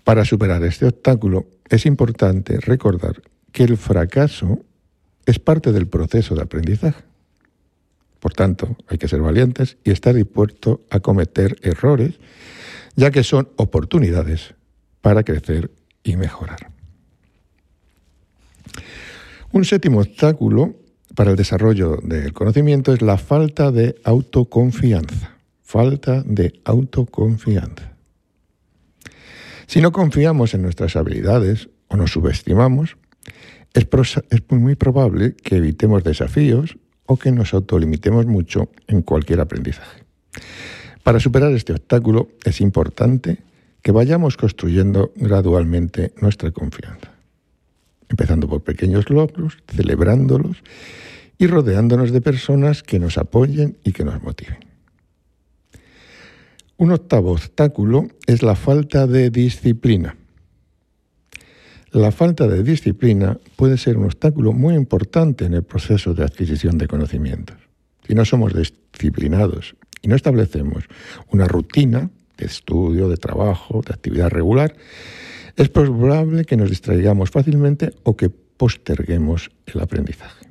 Para 0.02 0.24
superar 0.24 0.62
este 0.64 0.86
obstáculo 0.86 1.46
es 1.68 1.86
importante 1.86 2.58
recordar 2.60 3.22
que 3.52 3.64
el 3.64 3.76
fracaso 3.76 4.64
es 5.24 5.38
parte 5.38 5.72
del 5.72 5.86
proceso 5.86 6.34
de 6.34 6.42
aprendizaje. 6.42 7.02
Por 8.20 8.32
tanto, 8.32 8.76
hay 8.88 8.98
que 8.98 9.08
ser 9.08 9.20
valientes 9.20 9.76
y 9.84 9.90
estar 9.90 10.14
dispuesto 10.14 10.82
a 10.90 11.00
cometer 11.00 11.56
errores, 11.62 12.14
ya 12.96 13.10
que 13.10 13.22
son 13.22 13.48
oportunidades 13.56 14.54
para 15.00 15.22
crecer 15.22 15.70
y 16.02 16.16
mejorar. 16.16 16.73
Un 19.52 19.64
séptimo 19.64 20.00
obstáculo 20.00 20.74
para 21.14 21.30
el 21.30 21.36
desarrollo 21.36 21.98
del 22.02 22.32
conocimiento 22.32 22.92
es 22.92 23.02
la 23.02 23.18
falta 23.18 23.70
de 23.70 23.96
autoconfianza. 24.04 25.36
Falta 25.62 26.22
de 26.24 26.60
autoconfianza. 26.64 27.92
Si 29.66 29.80
no 29.80 29.92
confiamos 29.92 30.54
en 30.54 30.62
nuestras 30.62 30.96
habilidades 30.96 31.68
o 31.88 31.96
nos 31.96 32.12
subestimamos, 32.12 32.96
es, 33.74 33.88
muy 34.50 34.76
probable 34.76 35.34
que 35.34 35.56
evitemos 35.56 36.04
desafíos 36.04 36.76
o 37.06 37.16
que 37.16 37.32
nos 37.32 37.54
autolimitemos 37.54 38.26
mucho 38.26 38.70
en 38.86 39.02
cualquier 39.02 39.40
aprendizaje. 39.40 40.04
Para 41.02 41.20
superar 41.20 41.52
este 41.52 41.72
obstáculo 41.72 42.28
es 42.44 42.60
importante 42.60 43.38
que 43.82 43.92
vayamos 43.92 44.36
construyendo 44.36 45.12
gradualmente 45.16 46.12
nuestra 46.20 46.50
confianza, 46.52 47.12
empezando 48.08 48.48
por 48.48 48.62
pequeños 48.62 49.10
logros, 49.10 49.58
celebrándolos 49.68 50.62
y 51.38 51.46
rodeándonos 51.46 52.12
de 52.12 52.20
personas 52.20 52.82
que 52.82 52.98
nos 52.98 53.18
apoyen 53.18 53.78
y 53.84 53.92
que 53.92 54.04
nos 54.04 54.22
motiven. 54.22 54.58
Un 56.76 56.92
octavo 56.92 57.32
obstáculo 57.32 58.08
es 58.26 58.42
la 58.42 58.56
falta 58.56 59.06
de 59.06 59.30
disciplina. 59.30 60.16
La 61.92 62.10
falta 62.10 62.48
de 62.48 62.64
disciplina 62.64 63.38
puede 63.54 63.78
ser 63.78 63.96
un 63.96 64.06
obstáculo 64.06 64.52
muy 64.52 64.74
importante 64.74 65.44
en 65.44 65.54
el 65.54 65.62
proceso 65.62 66.12
de 66.12 66.24
adquisición 66.24 66.76
de 66.76 66.88
conocimientos. 66.88 67.56
Si 68.06 68.14
no 68.14 68.24
somos 68.24 68.52
disciplinados 68.52 69.76
y 70.02 70.08
no 70.08 70.16
establecemos 70.16 70.84
una 71.30 71.46
rutina 71.46 72.10
de 72.36 72.46
estudio, 72.46 73.08
de 73.08 73.16
trabajo, 73.16 73.80
de 73.86 73.94
actividad 73.94 74.30
regular, 74.30 74.74
es 75.56 75.68
probable 75.68 76.44
que 76.44 76.56
nos 76.56 76.70
distraigamos 76.70 77.30
fácilmente 77.30 77.92
o 78.02 78.16
que 78.16 78.30
posterguemos 78.30 79.50
el 79.66 79.80
aprendizaje. 79.80 80.46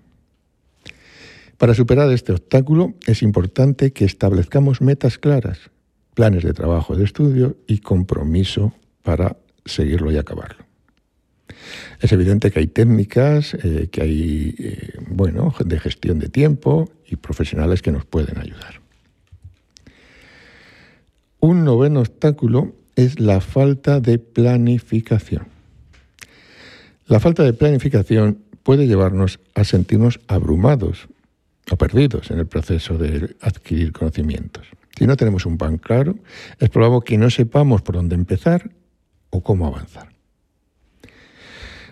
Para 1.58 1.74
superar 1.74 2.12
este 2.12 2.32
obstáculo 2.32 2.94
es 3.06 3.22
importante 3.22 3.94
que 3.94 4.06
establezcamos 4.06 4.82
metas 4.82 5.18
claras, 5.18 5.72
planes 6.14 6.44
de 6.44 6.54
trabajo 6.54 6.96
de 6.96 7.06
estudio 7.06 7.58
y 7.68 7.80
compromiso 7.80 8.74
para 9.02 9.38
seguirlo 9.66 10.12
y 10.12 10.18
acabarlo. 10.18 10.66
Es 12.02 12.12
evidente 12.12 12.52
que 12.52 12.60
hay 12.60 12.68
técnicas, 12.68 13.54
eh, 13.54 13.88
que 13.92 14.02
hay, 14.02 14.56
eh, 14.58 14.94
bueno, 15.08 15.54
de 15.64 15.80
gestión 15.80 16.20
de 16.20 16.30
tiempo 16.30 16.92
y 17.06 17.16
profesionales 17.16 17.82
que 17.82 17.92
nos 17.92 18.06
pueden 18.06 18.38
ayudar. 18.40 18.82
Un 21.40 21.64
noveno 21.64 22.02
obstáculo 22.02 22.74
es 22.96 23.20
la 23.20 23.42
falta 23.42 24.00
de 24.00 24.20
planificación. 24.20 25.48
La 27.08 27.20
falta 27.20 27.44
de 27.44 27.54
planificación 27.54 28.40
puede 28.64 28.88
llevarnos 28.88 29.40
a 29.56 29.64
sentirnos 29.64 30.20
abrumados 30.28 31.08
o 31.72 31.76
perdidos 31.76 32.32
en 32.32 32.40
el 32.40 32.48
proceso 32.48 32.98
de 32.98 33.36
adquirir 33.42 33.92
conocimientos. 33.92 34.68
Si 34.98 35.08
no 35.08 35.18
tenemos 35.18 35.46
un 35.46 35.58
plan 35.58 35.78
claro, 35.78 36.16
es 36.60 36.70
probable 36.70 37.02
que 37.06 37.18
no 37.18 37.30
sepamos 37.30 37.82
por 37.82 37.96
dónde 37.96 38.16
empezar 38.16 38.72
o 39.30 39.42
cómo 39.42 39.68
avanzar. 39.68 40.14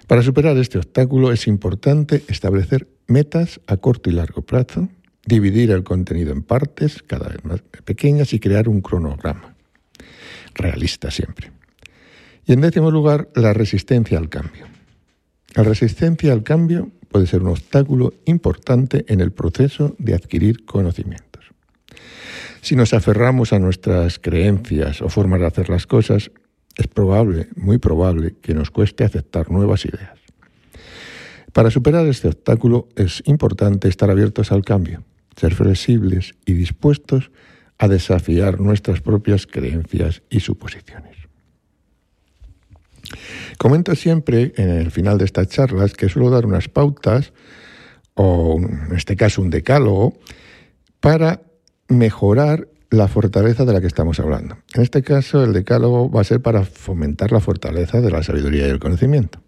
Para 0.07 0.23
superar 0.23 0.57
este 0.57 0.77
obstáculo 0.77 1.31
es 1.31 1.47
importante 1.47 2.23
establecer 2.27 2.87
metas 3.07 3.61
a 3.65 3.77
corto 3.77 4.09
y 4.09 4.13
largo 4.13 4.41
plazo, 4.41 4.89
dividir 5.25 5.71
el 5.71 5.83
contenido 5.83 6.31
en 6.33 6.43
partes 6.43 7.01
cada 7.01 7.29
vez 7.29 7.43
más 7.45 7.61
pequeñas 7.85 8.33
y 8.33 8.39
crear 8.39 8.67
un 8.67 8.81
cronograma, 8.81 9.50
realista 10.53 11.11
siempre. 11.11 11.51
Y 12.45 12.53
en 12.53 12.61
décimo 12.61 12.91
lugar, 12.91 13.29
la 13.35 13.53
resistencia 13.53 14.17
al 14.17 14.29
cambio. 14.29 14.65
La 15.55 15.63
resistencia 15.63 16.33
al 16.33 16.43
cambio 16.43 16.91
puede 17.09 17.27
ser 17.27 17.41
un 17.41 17.49
obstáculo 17.49 18.13
importante 18.25 19.05
en 19.07 19.19
el 19.19 19.31
proceso 19.31 19.95
de 19.99 20.13
adquirir 20.13 20.65
conocimientos. 20.65 21.45
Si 22.61 22.75
nos 22.75 22.93
aferramos 22.93 23.53
a 23.53 23.59
nuestras 23.59 24.19
creencias 24.19 25.01
o 25.01 25.09
formas 25.09 25.39
de 25.41 25.47
hacer 25.47 25.69
las 25.69 25.87
cosas, 25.87 26.31
es 26.77 26.87
probable, 26.87 27.49
muy 27.55 27.79
probable, 27.79 28.35
que 28.41 28.53
nos 28.53 28.71
cueste 28.71 29.03
aceptar 29.03 29.51
nuevas 29.51 29.85
ideas. 29.85 30.17
Para 31.53 31.69
superar 31.69 32.07
este 32.07 32.29
obstáculo 32.29 32.87
es 32.95 33.21
importante 33.25 33.89
estar 33.89 34.09
abiertos 34.09 34.51
al 34.51 34.63
cambio 34.63 35.03
ser 35.41 35.55
flexibles 35.55 36.33
y 36.45 36.53
dispuestos 36.53 37.31
a 37.81 37.87
desafiar 37.87 38.59
nuestras 38.59 39.01
propias 39.01 39.47
creencias 39.47 40.21
y 40.29 40.41
suposiciones. 40.41 41.17
Comento 43.57 43.95
siempre 43.95 44.53
en 44.55 44.69
el 44.69 44.91
final 44.91 45.17
de 45.17 45.25
estas 45.25 45.47
charlas 45.47 45.93
que 45.93 46.07
suelo 46.07 46.29
dar 46.29 46.45
unas 46.45 46.69
pautas, 46.69 47.33
o 48.13 48.59
en 48.59 48.95
este 48.95 49.15
caso 49.15 49.41
un 49.41 49.49
decálogo, 49.49 50.13
para 50.99 51.41
mejorar 51.87 52.67
la 52.91 53.07
fortaleza 53.07 53.65
de 53.65 53.73
la 53.73 53.81
que 53.81 53.87
estamos 53.87 54.19
hablando. 54.19 54.59
En 54.75 54.83
este 54.83 55.01
caso, 55.01 55.43
el 55.43 55.51
decálogo 55.51 56.11
va 56.11 56.21
a 56.21 56.25
ser 56.25 56.39
para 56.39 56.63
fomentar 56.63 57.31
la 57.31 57.39
fortaleza 57.39 57.99
de 57.99 58.11
la 58.11 58.21
sabiduría 58.21 58.67
y 58.67 58.69
el 58.69 58.79
conocimiento. 58.79 59.41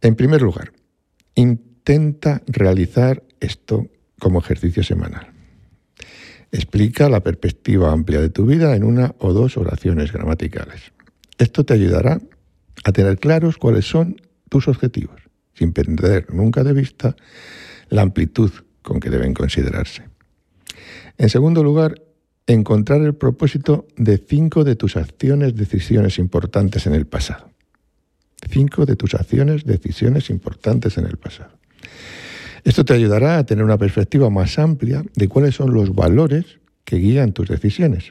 En 0.00 0.16
primer 0.16 0.42
lugar, 0.42 0.72
intenta 1.36 2.42
realizar 2.48 3.22
esto 3.38 3.86
como 4.18 4.40
ejercicio 4.40 4.82
semanal. 4.82 5.35
Explica 6.52 7.08
la 7.08 7.20
perspectiva 7.20 7.92
amplia 7.92 8.20
de 8.20 8.30
tu 8.30 8.46
vida 8.46 8.76
en 8.76 8.84
una 8.84 9.14
o 9.18 9.32
dos 9.32 9.56
oraciones 9.56 10.12
gramaticales. 10.12 10.92
Esto 11.38 11.64
te 11.64 11.74
ayudará 11.74 12.20
a 12.84 12.92
tener 12.92 13.18
claros 13.18 13.58
cuáles 13.58 13.86
son 13.86 14.20
tus 14.48 14.68
objetivos, 14.68 15.20
sin 15.54 15.72
perder 15.72 16.32
nunca 16.32 16.64
de 16.64 16.72
vista 16.72 17.16
la 17.88 18.02
amplitud 18.02 18.50
con 18.82 19.00
que 19.00 19.10
deben 19.10 19.34
considerarse. 19.34 20.04
En 21.18 21.28
segundo 21.28 21.62
lugar, 21.62 22.00
encontrar 22.46 23.02
el 23.02 23.14
propósito 23.14 23.86
de 23.96 24.18
cinco 24.18 24.64
de 24.64 24.76
tus 24.76 24.96
acciones, 24.96 25.56
decisiones 25.56 26.18
importantes 26.18 26.86
en 26.86 26.94
el 26.94 27.06
pasado. 27.06 27.50
Cinco 28.48 28.86
de 28.86 28.96
tus 28.96 29.14
acciones, 29.14 29.64
decisiones 29.64 30.30
importantes 30.30 30.98
en 30.98 31.06
el 31.06 31.16
pasado. 31.16 31.58
Esto 32.66 32.84
te 32.84 32.94
ayudará 32.94 33.38
a 33.38 33.46
tener 33.46 33.64
una 33.64 33.78
perspectiva 33.78 34.28
más 34.28 34.58
amplia 34.58 35.04
de 35.14 35.28
cuáles 35.28 35.54
son 35.54 35.72
los 35.72 35.94
valores 35.94 36.58
que 36.84 36.96
guían 36.96 37.32
tus 37.32 37.46
decisiones 37.46 38.10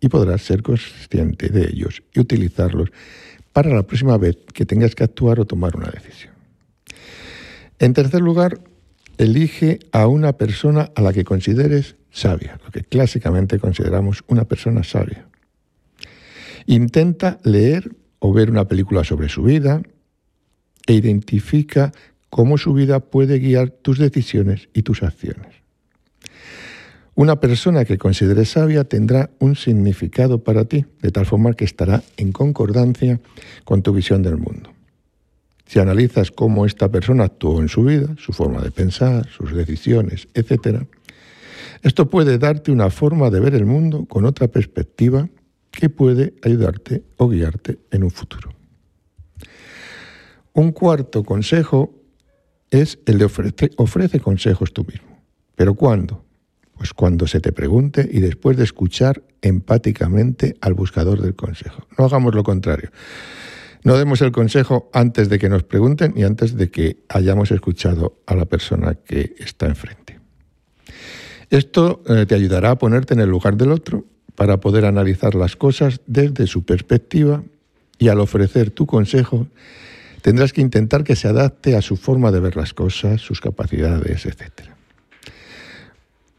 y 0.00 0.08
podrás 0.08 0.42
ser 0.42 0.62
consciente 0.62 1.48
de 1.48 1.64
ellos 1.64 2.04
y 2.14 2.20
utilizarlos 2.20 2.90
para 3.52 3.74
la 3.74 3.82
próxima 3.82 4.16
vez 4.16 4.38
que 4.54 4.64
tengas 4.64 4.94
que 4.94 5.02
actuar 5.02 5.40
o 5.40 5.46
tomar 5.46 5.74
una 5.74 5.90
decisión. 5.90 6.32
En 7.80 7.92
tercer 7.92 8.20
lugar, 8.20 8.60
elige 9.18 9.80
a 9.90 10.06
una 10.06 10.34
persona 10.34 10.92
a 10.94 11.02
la 11.02 11.12
que 11.12 11.24
consideres 11.24 11.96
sabia, 12.12 12.60
lo 12.64 12.70
que 12.70 12.84
clásicamente 12.84 13.58
consideramos 13.58 14.22
una 14.28 14.44
persona 14.44 14.84
sabia. 14.84 15.26
Intenta 16.66 17.40
leer 17.42 17.90
o 18.20 18.32
ver 18.32 18.48
una 18.48 18.68
película 18.68 19.02
sobre 19.02 19.28
su 19.28 19.42
vida 19.42 19.82
e 20.86 20.92
identifica 20.92 21.90
cómo 22.30 22.58
su 22.58 22.72
vida 22.72 23.00
puede 23.00 23.38
guiar 23.38 23.70
tus 23.70 23.98
decisiones 23.98 24.68
y 24.74 24.82
tus 24.82 25.02
acciones. 25.02 25.58
Una 27.14 27.40
persona 27.40 27.84
que 27.84 27.98
consideres 27.98 28.50
sabia 28.50 28.84
tendrá 28.84 29.30
un 29.40 29.56
significado 29.56 30.44
para 30.44 30.66
ti, 30.66 30.86
de 31.02 31.10
tal 31.10 31.26
forma 31.26 31.54
que 31.54 31.64
estará 31.64 32.04
en 32.16 32.30
concordancia 32.30 33.18
con 33.64 33.82
tu 33.82 33.92
visión 33.92 34.22
del 34.22 34.36
mundo. 34.36 34.72
Si 35.66 35.80
analizas 35.80 36.30
cómo 36.30 36.64
esta 36.64 36.88
persona 36.90 37.24
actuó 37.24 37.60
en 37.60 37.68
su 37.68 37.82
vida, 37.82 38.14
su 38.18 38.32
forma 38.32 38.62
de 38.62 38.70
pensar, 38.70 39.28
sus 39.28 39.52
decisiones, 39.52 40.28
etc., 40.32 40.84
esto 41.82 42.08
puede 42.08 42.38
darte 42.38 42.70
una 42.70 42.88
forma 42.88 43.30
de 43.30 43.40
ver 43.40 43.54
el 43.54 43.66
mundo 43.66 44.04
con 44.06 44.24
otra 44.24 44.46
perspectiva 44.46 45.28
que 45.72 45.90
puede 45.90 46.34
ayudarte 46.42 47.02
o 47.16 47.28
guiarte 47.28 47.78
en 47.90 48.04
un 48.04 48.10
futuro. 48.10 48.50
Un 50.52 50.70
cuarto 50.70 51.24
consejo 51.24 51.97
es 52.70 52.98
el 53.06 53.18
de 53.18 53.24
ofrece, 53.24 53.70
ofrece 53.76 54.20
consejos 54.20 54.72
tú 54.72 54.84
mismo. 54.84 55.22
¿Pero 55.56 55.74
cuándo? 55.74 56.24
Pues 56.76 56.92
cuando 56.92 57.26
se 57.26 57.40
te 57.40 57.52
pregunte 57.52 58.08
y 58.10 58.20
después 58.20 58.56
de 58.56 58.64
escuchar 58.64 59.22
empáticamente 59.42 60.56
al 60.60 60.74
buscador 60.74 61.20
del 61.20 61.34
consejo. 61.34 61.86
No 61.98 62.04
hagamos 62.04 62.34
lo 62.34 62.44
contrario. 62.44 62.90
No 63.84 63.96
demos 63.96 64.20
el 64.22 64.32
consejo 64.32 64.90
antes 64.92 65.28
de 65.28 65.38
que 65.38 65.48
nos 65.48 65.62
pregunten 65.62 66.14
y 66.16 66.22
antes 66.22 66.56
de 66.56 66.70
que 66.70 66.98
hayamos 67.08 67.50
escuchado 67.50 68.18
a 68.26 68.34
la 68.34 68.44
persona 68.44 68.94
que 68.94 69.34
está 69.38 69.66
enfrente. 69.66 70.18
Esto 71.50 72.02
eh, 72.06 72.26
te 72.26 72.34
ayudará 72.34 72.72
a 72.72 72.78
ponerte 72.78 73.14
en 73.14 73.20
el 73.20 73.30
lugar 73.30 73.56
del 73.56 73.72
otro 73.72 74.04
para 74.34 74.60
poder 74.60 74.84
analizar 74.84 75.34
las 75.34 75.56
cosas 75.56 76.00
desde 76.06 76.46
su 76.46 76.64
perspectiva 76.64 77.42
y 77.98 78.08
al 78.08 78.20
ofrecer 78.20 78.70
tu 78.70 78.86
consejo 78.86 79.46
tendrás 80.22 80.52
que 80.52 80.60
intentar 80.60 81.04
que 81.04 81.16
se 81.16 81.28
adapte 81.28 81.76
a 81.76 81.82
su 81.82 81.96
forma 81.96 82.30
de 82.30 82.40
ver 82.40 82.56
las 82.56 82.74
cosas, 82.74 83.20
sus 83.20 83.40
capacidades, 83.40 84.26
etc. 84.26 84.70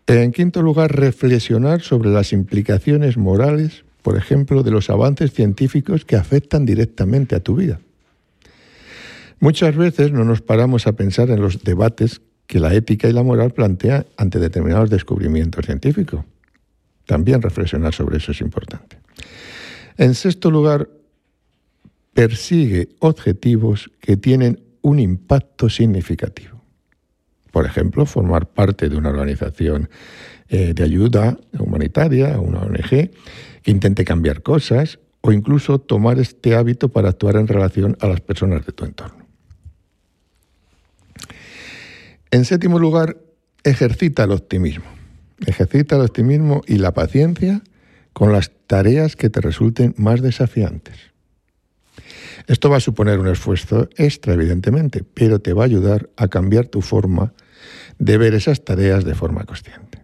En 0.07 0.31
quinto 0.31 0.61
lugar, 0.61 0.95
reflexionar 0.95 1.81
sobre 1.81 2.09
las 2.09 2.33
implicaciones 2.33 3.17
morales, 3.17 3.83
por 4.01 4.17
ejemplo, 4.17 4.63
de 4.63 4.71
los 4.71 4.89
avances 4.89 5.31
científicos 5.31 6.05
que 6.05 6.15
afectan 6.15 6.65
directamente 6.65 7.35
a 7.35 7.41
tu 7.41 7.55
vida. 7.55 7.79
Muchas 9.39 9.75
veces 9.75 10.11
no 10.11 10.25
nos 10.25 10.41
paramos 10.41 10.87
a 10.87 10.93
pensar 10.93 11.29
en 11.29 11.41
los 11.41 11.63
debates 11.63 12.21
que 12.47 12.59
la 12.59 12.73
ética 12.73 13.07
y 13.07 13.13
la 13.13 13.23
moral 13.23 13.51
plantea 13.51 14.05
ante 14.17 14.39
determinados 14.39 14.89
descubrimientos 14.89 15.65
científicos. 15.65 16.25
También 17.05 17.41
reflexionar 17.41 17.93
sobre 17.93 18.17
eso 18.17 18.31
es 18.31 18.41
importante. 18.41 18.97
En 19.97 20.15
sexto 20.15 20.49
lugar, 20.49 20.89
persigue 22.13 22.89
objetivos 22.99 23.91
que 23.99 24.17
tienen 24.17 24.61
un 24.81 24.99
impacto 24.99 25.69
significativo. 25.69 26.61
Por 27.51 27.65
ejemplo, 27.65 28.05
formar 28.05 28.47
parte 28.47 28.89
de 28.89 28.95
una 28.95 29.09
organización 29.09 29.89
eh, 30.49 30.73
de 30.73 30.83
ayuda 30.83 31.37
humanitaria, 31.57 32.39
una 32.39 32.59
ONG, 32.59 33.11
que 33.61 33.71
intente 33.71 34.05
cambiar 34.05 34.41
cosas 34.41 34.99
o 35.21 35.31
incluso 35.31 35.79
tomar 35.79 36.19
este 36.19 36.55
hábito 36.55 36.89
para 36.89 37.09
actuar 37.09 37.35
en 37.35 37.47
relación 37.47 37.97
a 37.99 38.07
las 38.07 38.21
personas 38.21 38.65
de 38.65 38.71
tu 38.71 38.85
entorno. 38.85 39.25
En 42.31 42.45
séptimo 42.45 42.79
lugar, 42.79 43.17
ejercita 43.63 44.23
el 44.23 44.31
optimismo. 44.31 44.85
Ejercita 45.45 45.95
el 45.95 46.03
optimismo 46.03 46.61
y 46.67 46.77
la 46.77 46.93
paciencia 46.93 47.61
con 48.13 48.31
las 48.31 48.51
tareas 48.67 49.15
que 49.15 49.29
te 49.29 49.41
resulten 49.41 49.95
más 49.97 50.21
desafiantes. 50.21 51.08
Esto 52.47 52.69
va 52.69 52.77
a 52.77 52.81
suponer 52.81 53.19
un 53.19 53.27
esfuerzo 53.27 53.89
extra, 53.97 54.33
evidentemente, 54.33 55.03
pero 55.03 55.39
te 55.39 55.53
va 55.53 55.63
a 55.63 55.65
ayudar 55.65 56.09
a 56.17 56.27
cambiar 56.27 56.67
tu 56.67 56.81
forma 56.81 57.33
de 57.97 58.17
ver 58.17 58.33
esas 58.33 58.63
tareas 58.63 59.05
de 59.05 59.15
forma 59.15 59.43
consciente. 59.45 60.01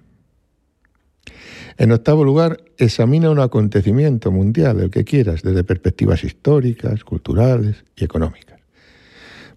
En 1.78 1.92
octavo 1.92 2.24
lugar, 2.24 2.64
examina 2.78 3.30
un 3.30 3.40
acontecimiento 3.40 4.32
mundial, 4.32 4.80
el 4.80 4.90
que 4.90 5.04
quieras, 5.04 5.42
desde 5.42 5.64
perspectivas 5.64 6.24
históricas, 6.24 7.04
culturales 7.04 7.84
y 7.98 8.06
económicas. 8.06 8.62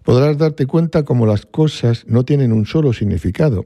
Podrás 0.03 0.37
darte 0.37 0.65
cuenta 0.65 1.03
cómo 1.03 1.25
las 1.25 1.45
cosas 1.45 2.05
no 2.07 2.25
tienen 2.25 2.51
un 2.51 2.65
solo 2.65 2.93
significado 2.93 3.65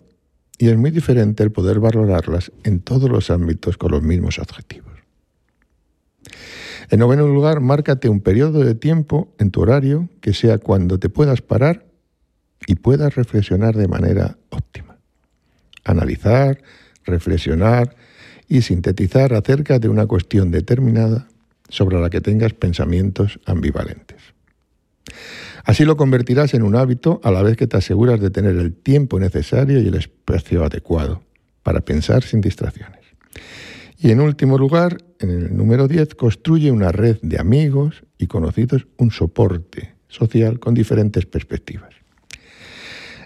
y 0.57 0.69
es 0.69 0.77
muy 0.77 0.91
diferente 0.91 1.41
el 1.43 1.51
poder 1.51 1.79
valorarlas 1.79 2.51
en 2.63 2.79
todos 2.79 3.09
los 3.09 3.31
ámbitos 3.31 3.77
con 3.77 3.91
los 3.91 4.03
mismos 4.03 4.39
objetivos. 4.39 4.92
En 6.89 6.99
noveno 6.99 7.27
lugar, 7.27 7.59
márcate 7.59 8.09
un 8.09 8.21
periodo 8.21 8.63
de 8.63 8.75
tiempo 8.75 9.33
en 9.39 9.51
tu 9.51 9.61
horario 9.61 10.09
que 10.21 10.33
sea 10.33 10.57
cuando 10.57 10.99
te 10.99 11.09
puedas 11.09 11.41
parar 11.41 11.85
y 12.67 12.75
puedas 12.75 13.15
reflexionar 13.15 13.75
de 13.75 13.87
manera 13.87 14.37
óptima. 14.49 14.97
Analizar, 15.83 16.61
reflexionar 17.05 17.95
y 18.47 18.61
sintetizar 18.61 19.33
acerca 19.33 19.79
de 19.79 19.89
una 19.89 20.05
cuestión 20.05 20.51
determinada 20.51 21.27
sobre 21.69 21.99
la 21.99 22.09
que 22.09 22.21
tengas 22.21 22.53
pensamientos 22.53 23.39
ambivalentes. 23.45 24.21
Así 25.63 25.85
lo 25.85 25.97
convertirás 25.97 26.53
en 26.53 26.63
un 26.63 26.75
hábito 26.75 27.21
a 27.23 27.31
la 27.31 27.41
vez 27.41 27.55
que 27.57 27.67
te 27.67 27.77
aseguras 27.77 28.19
de 28.19 28.29
tener 28.29 28.57
el 28.57 28.73
tiempo 28.73 29.19
necesario 29.19 29.81
y 29.81 29.87
el 29.87 29.95
espacio 29.95 30.63
adecuado 30.63 31.23
para 31.63 31.81
pensar 31.81 32.23
sin 32.23 32.41
distracciones. 32.41 32.99
Y 34.03 34.11
en 34.11 34.19
último 34.19 34.57
lugar, 34.57 34.97
en 35.19 35.29
el 35.29 35.55
número 35.55 35.87
10, 35.87 36.15
construye 36.15 36.71
una 36.71 36.91
red 36.91 37.19
de 37.21 37.39
amigos 37.39 38.03
y 38.17 38.27
conocidos, 38.27 38.85
un 38.97 39.11
soporte 39.11 39.95
social 40.09 40.59
con 40.59 40.73
diferentes 40.73 41.25
perspectivas. 41.25 41.95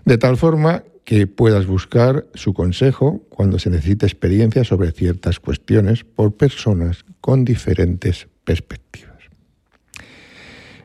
De 0.05 0.19
tal 0.19 0.37
forma 0.37 0.83
que 1.03 1.25
puedas 1.25 1.65
buscar 1.65 2.27
su 2.35 2.53
consejo 2.53 3.25
cuando 3.29 3.57
se 3.57 3.71
necesite 3.71 4.05
experiencia 4.05 4.63
sobre 4.63 4.91
ciertas 4.91 5.39
cuestiones 5.39 6.03
por 6.03 6.37
personas 6.37 7.05
con 7.21 7.43
diferentes 7.43 8.27
perspectivas. 8.43 9.17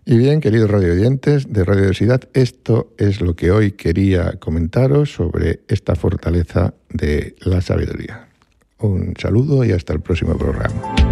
Y 0.06 0.16
bien, 0.16 0.40
queridos 0.40 0.70
radioyentes 0.70 1.52
de 1.52 1.64
Radiodiversidad, 1.64 2.30
esto 2.32 2.94
es 2.96 3.20
lo 3.20 3.36
que 3.36 3.50
hoy 3.50 3.72
quería 3.72 4.38
comentaros 4.38 5.12
sobre 5.12 5.60
esta 5.68 5.96
fortaleza 5.96 6.72
de 6.88 7.36
la 7.40 7.60
sabiduría. 7.60 8.31
Un 8.82 9.14
saludo 9.16 9.64
y 9.64 9.72
hasta 9.72 9.92
el 9.92 10.00
próximo 10.00 10.36
programa. 10.36 11.11